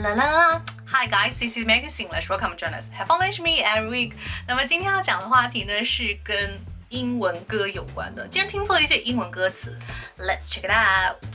[0.00, 0.61] 啦啦啦！
[0.87, 2.29] Hi guys, this is Maggie English.
[2.29, 2.87] Welcome to join us.
[2.97, 4.13] Have fun with me every week.
[4.47, 8.25] 那么今天要讲的话题呢是跟英文歌有关的。
[8.29, 9.77] 今天听错了一些英文歌词，
[10.17, 11.25] Let's check it out.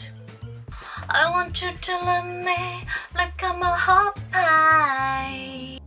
[1.06, 5.78] I want you to love me like I'm a hot pie.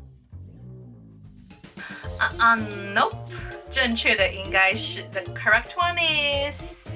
[2.20, 3.16] 啊啊，Nope，
[3.72, 5.98] 正确的应该是 The correct one
[6.52, 6.88] is.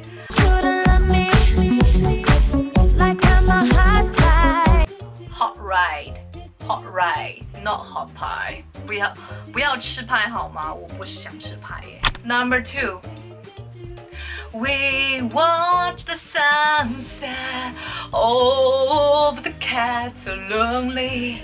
[5.72, 6.20] ride,
[6.66, 8.64] hot ride, not hot pie.
[8.86, 9.12] 不要
[9.52, 10.72] 不要吃派好吗？
[10.72, 12.00] 我不是想吃派耶。
[12.24, 13.00] Number two.
[14.50, 17.74] We watch the sunset
[18.12, 21.42] over the cats so lonely.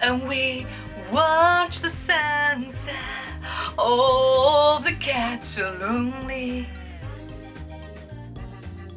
[0.00, 0.66] And we
[1.12, 2.96] watch the sunset
[3.78, 6.66] over the cats so lonely.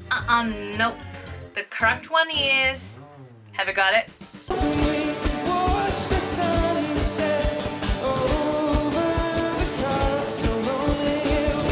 [0.10, 0.44] Uh-uh,
[0.76, 0.98] nope.
[1.54, 3.02] The correct one is
[3.54, 4.10] have you got it?
[4.48, 7.62] Watch the sunset
[8.04, 9.10] over
[9.58, 10.62] the castle
[11.00, 11.64] hill.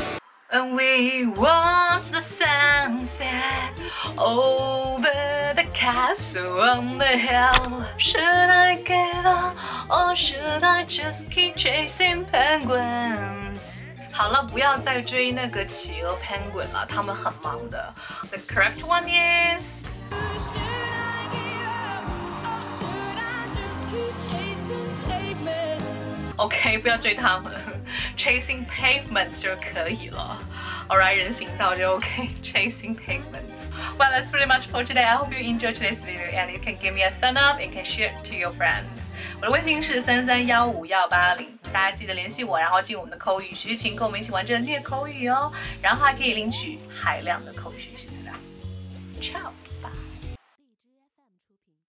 [0.52, 3.74] And we watch the sunset
[4.18, 7.86] over the castle on the hill.
[7.98, 9.56] Should I give up
[9.90, 13.84] or should I just keep chasing penguins?
[14.12, 17.94] 好了，不要再追那个企鹅 penguin 了，他们很忙的。
[18.32, 19.81] The correct one is
[26.43, 27.53] OK，不要追他们
[28.17, 30.37] ，chasing pavements 就可以了。
[30.89, 33.71] Alright，人行道就 OK，chasing pavements。
[33.97, 35.05] Well, that's pretty much for today.
[35.05, 37.73] I hope you enjoy today's video and you can give me a thumb up and
[37.73, 39.13] can share it to your friends.
[39.41, 45.53] 我的微信是三三幺五幺八零，大家记得联系我，然后进我们的口语学习群，跟我们一起玩这练口语哦。
[45.81, 48.33] 然后还可以领取海量的口语学习资料。
[49.21, 49.53] Ciao。